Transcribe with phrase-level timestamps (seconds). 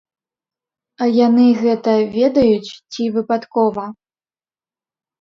[1.03, 3.89] А яны гэта ведаюць ці выпадкова?